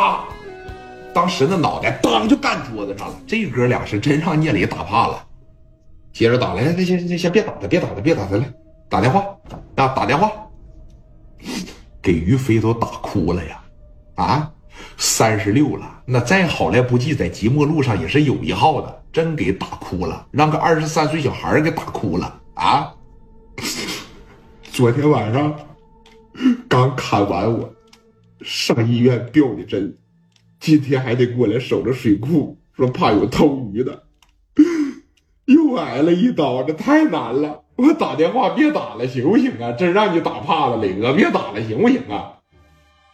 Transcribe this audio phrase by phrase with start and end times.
[0.00, 0.24] 啊！
[1.14, 3.14] 当时那脑袋当就干桌子上了。
[3.26, 5.24] 这哥俩是真让聂磊打怕了。
[6.12, 8.44] 接着打来，来，先先先别打他，别打他，别打他，来
[8.88, 9.24] 打电话
[9.76, 10.30] 啊，打电话，
[12.02, 13.60] 给于飞都打哭了呀！
[14.16, 14.50] 啊，
[14.96, 22.92] 三十六了，那再好来不济，在即墨路上也是有一号的，真给打哭了，让个二十三岁小孩给打哭了啊！
[24.72, 25.54] 昨天晚上
[26.68, 27.72] 刚砍完我，
[28.44, 29.96] 上医院吊的针，
[30.60, 34.04] 今天还得过来守着水库，说怕有偷鱼的。
[35.46, 37.62] 又挨了一刀，这太难了！
[37.76, 39.72] 我打电话别打了，行不行啊？
[39.72, 42.32] 真让你打怕了，磊哥，别打了，行不行啊？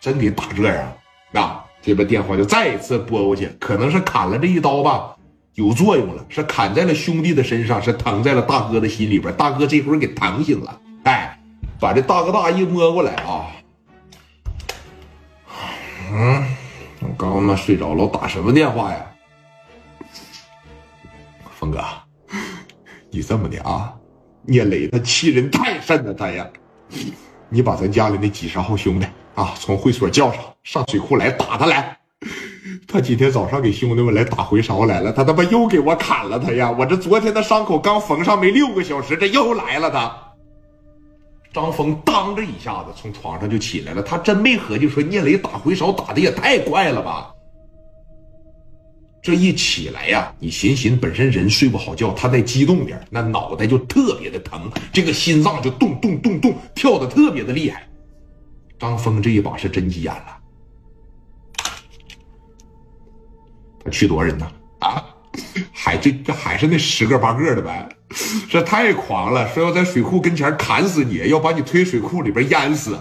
[0.00, 0.92] 真得打这样
[1.32, 1.64] 啊！
[1.80, 5.16] 这边电话就再一次拨过去，可能是砍了这一刀吧，
[5.54, 9.32] 有作用了，是砍在了兄弟的身上，是疼在了大哥的心里边。
[9.34, 11.40] 大哥这会儿给疼醒了，哎，
[11.80, 13.46] 把这大哥大一摸过来啊，
[17.48, 19.06] 妈睡着了，我打什么电话呀？
[21.58, 21.82] 峰哥。
[23.10, 23.94] 你这么的啊，
[24.42, 26.46] 聂磊他欺人太甚了，他呀！
[27.48, 31.96] 你把咱家里那几十号兄弟啊，从会所叫上，上水库来打他来。
[32.86, 36.70] 他今天早上给兄弟们来打回勺来了，他他妈又给我砍了他呀！
[36.70, 40.14] 我这昨天的伤口刚缝上没六个小时，这又来了他。
[41.50, 47.34] 张峰当着一下子从床上就起来了，他真没合计说聂磊打回勺打的也太快了吧。
[49.20, 57.86] 这一起来呀，你寻寻，本身人睡不好觉，他再激动点，那脑袋就特别的疼，这个心脏就咚咚咚咚跳的特别的厉害。
[58.78, 60.38] 张峰这一把是真急眼了，
[63.84, 64.50] 他去多少人呢？
[64.78, 65.04] 啊，
[65.72, 67.88] 还这这还是那十个八个的呗，
[68.48, 72.96] 这太狂了，说要在水库跟前砍死你，要把你推水库里边淹死。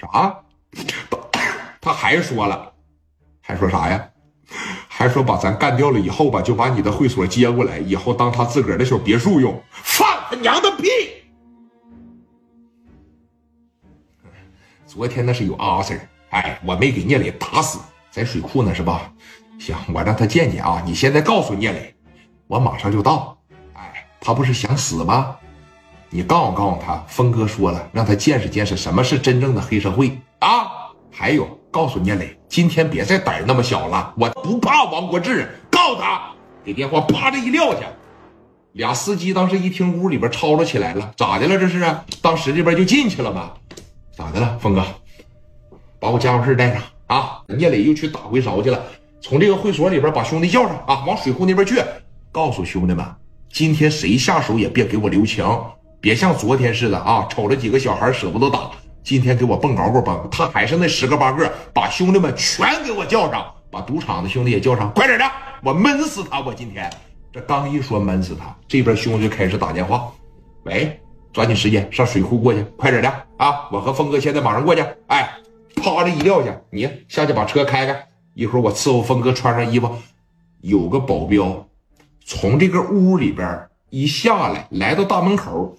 [0.00, 0.34] 啥？
[1.80, 2.72] 他还说了，
[3.42, 4.08] 还说啥呀？
[4.98, 9.62] 还说把咱干掉了以后吧，就把你的会所接过来，以后当他自个儿的小别墅用。
[9.70, 10.88] 放他娘的屁！
[14.84, 16.00] 昨天那是有阿 Sir，
[16.30, 17.78] 哎，我没给聂磊打死，
[18.10, 19.12] 在水库呢是吧？
[19.60, 20.82] 行，我让他见见啊。
[20.84, 21.94] 你现在告诉聂磊，
[22.48, 23.38] 我马上就到。
[23.74, 25.36] 哎，他不是想死吗？
[26.10, 30.90] 你告诉告诉他，峰哥说了，让他见识见识什么是真正的黑社会啊！
[31.12, 31.56] 还有。
[31.70, 35.48] 告诉聂磊，今天别再胆那么小了，我不怕王国志。
[35.70, 36.30] 告诉他，
[36.64, 37.80] 给电话啪的一撂下。
[38.72, 41.58] 俩司机当时一听屋里边吵吵起来了，咋的了？
[41.58, 41.80] 这是
[42.20, 43.52] 当时这边就进去了吗？
[44.16, 44.84] 咋的了，峰哥？
[46.00, 47.40] 把我家伙事带上啊！
[47.48, 48.80] 聂磊又去打回勺去了，
[49.20, 51.82] 从这个会所里边把兄弟叫上啊，往水库那边去。
[52.30, 53.04] 告诉兄弟们，
[53.52, 55.44] 今天谁下手也别给我留情，
[56.00, 58.70] 别像昨天似的啊，瞅着几个小孩舍不得打。
[59.08, 65.24] 今天给我蹦高高蹦，他还是那十个八个，把兄弟们全给我叫上，把赌场的兄弟也叫上，快点的，
[65.62, 66.40] 我闷死他！
[66.40, 66.92] 我今天
[67.32, 70.12] 这刚一说闷死他，这边兄弟就开始打电话，
[70.64, 71.00] 喂，
[71.32, 73.08] 抓紧时间上水库过去，快点的
[73.38, 73.66] 啊！
[73.72, 74.84] 我和峰哥现在马上过去。
[75.06, 75.26] 哎，
[75.76, 79.90] 啪的一撂下，你下去把车开开，一会儿我伺候峰哥穿上衣服。
[80.60, 81.66] 有个保镖
[82.26, 83.58] 从这个屋里边
[83.88, 85.74] 一下来，来到大门口。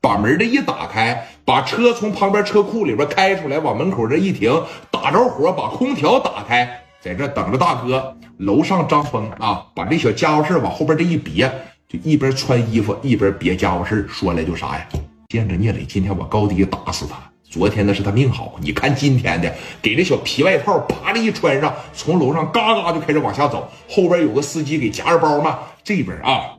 [0.00, 8.16] 把门这一打开，把车从旁边车库里边开出来，往门口这一停，打着火，把空调打开，在这等着大哥。
[8.38, 11.48] 楼上张峰啊，把这小家伙事往后边这一别，
[11.86, 14.86] 就一边穿衣服一边别家伙事说来就啥呀？
[15.28, 17.16] 见着聂磊，今天我高低打死他。
[17.48, 25.58] 昨天那是他命好，你看今天的，给这小皮外套啪的一穿上，从楼上嘎嘎就开始往下走，后边有个司机给夹着包嘛。
[25.84, 26.53] 这边啊，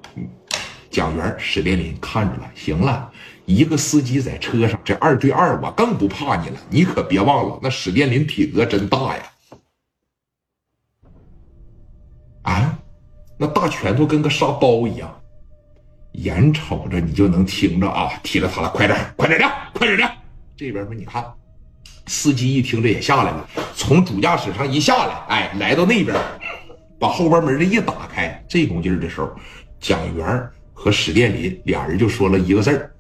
[0.95, 3.11] 蒋元、史殿林看着了，行了。
[3.45, 6.57] 一个司机在车上，这二对二，我更不怕你了。
[6.69, 9.23] 你可别忘了，那史殿林体格真大呀！
[12.43, 12.79] 啊，
[13.37, 15.13] 那大拳头跟个沙包一样，
[16.13, 20.09] 眼瞅着你就能听着啊，踢了他了，快点，快点的，快点的！
[20.55, 21.25] 这边说，你看，
[22.07, 26.15] 司机一听这也下来了，从主驾驶上一下来，哎，来到那边，
[26.97, 29.29] 把后边门这一打开，这股劲儿的时候，
[29.77, 32.91] 蒋元和史殿林俩人就说了一个字儿。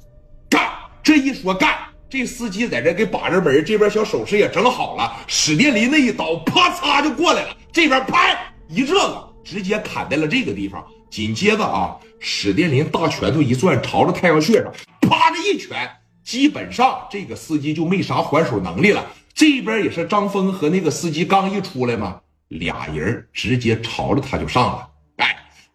[1.03, 1.77] 这一说干，
[2.09, 5.17] 这司机在这给把着门，这边小手势也整好了。
[5.27, 8.35] 史殿林那一刀，啪嚓就过来了，这边拍
[8.67, 10.83] 一这个，直接砍在了这个地方。
[11.11, 15.87] 紧接着啊，史殿林大拳头一攥，朝着太阳穴上，啪的一拳，
[16.23, 19.05] 基本上这个司机就没啥还手能力了。
[19.35, 24.89] 这边也是张峰和那个司机刚一出来嘛，俩人直接朝着他就上了。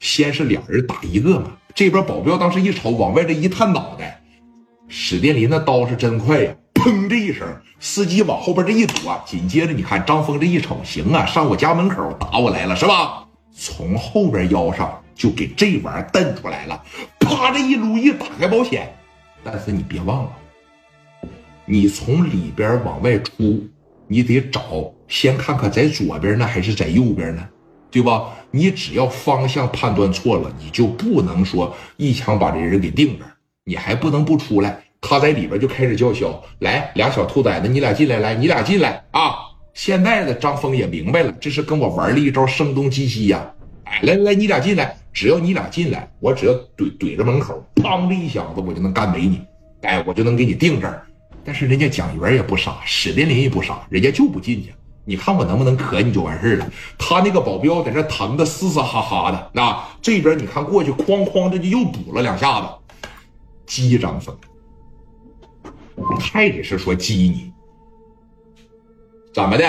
[0.00, 4.20] 先是俩人打一个嘛，这边保镖当时一瞅，往外这一探脑袋。
[4.88, 6.52] 史殿林那刀是真快呀！
[6.74, 7.08] 砰！
[7.08, 7.46] 这一声，
[7.78, 13.24] 司机往后边这一躲，紧接着你看张峰这一瞅，行啊，上我家门口打我来了是吧？
[13.52, 16.82] 从后边腰上就给这玩意儿蹬出来了，
[17.20, 18.90] 啪，这一撸一打开保险，
[19.44, 20.30] 但是你别忘了，
[21.66, 23.62] 你从里边往外出，
[24.08, 27.46] 你得找先看看在左边呢还是在右边呢，
[27.90, 28.30] 对吧？
[28.52, 33.24] 你只要方向判断错了，你就不能说一枪把这人给定着，
[33.64, 34.82] 你还不能不出来。
[35.00, 39.34] 他在里边就开始叫嚣：“来，俩小兔崽子，你俩进来，来，你俩进来啊！”
[39.72, 43.50] 现在的张峰也明白了，这是跟我玩了一招声东击西呀！
[43.84, 49.40] 哎，来来，你俩进来，只要你俩进来，我只要怼怼着门口，砰的一响子，我就能干没你，
[49.82, 51.06] 哎，我就能给你定这儿。
[51.42, 54.74] 但是人家蒋元也不傻，史殿林也不傻，人家就不进去。
[55.04, 56.66] 你看我能不能磕你就完事了。
[56.98, 62.68] 他那个保镖在这疼的嘶嘶哈哈的，那这边你看过去哐哐，的就又补了两下子，
[63.66, 64.36] 激张峰。
[66.18, 67.52] 还得是说激你，
[69.34, 69.66] 怎么的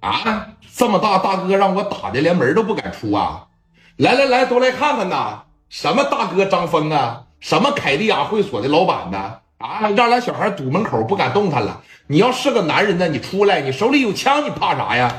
[0.00, 0.48] 啊？
[0.76, 3.48] 这么大大哥让我打的连门都不敢出啊！
[3.96, 5.42] 来来来，都来看看呐！
[5.68, 7.24] 什么大哥张峰啊？
[7.40, 9.38] 什么凯迪亚会所的老板呢？
[9.58, 11.82] 啊，让俩小孩堵门口不敢动弹了。
[12.06, 15.14] 你要是个男人呢，你出来，你手里有枪，你怕啥呀？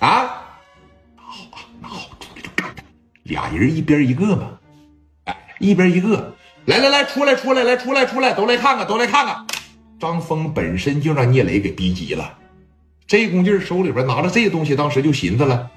[0.00, 0.42] 啊？
[1.16, 2.82] 那好啊，那好，出来就干他。
[3.22, 4.50] 俩人一边一个嘛，
[5.24, 6.34] 哎，一边一个。
[6.64, 9.46] 来来来，出来出来来出来出来，都来看看，都来看看。
[10.00, 12.36] 张峰本身就让聂磊给逼急了，
[13.06, 15.70] 这功劲手里边拿着这东西，当时就寻思了。